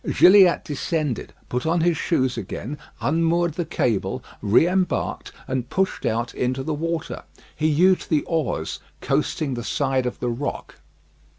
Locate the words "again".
2.35-2.79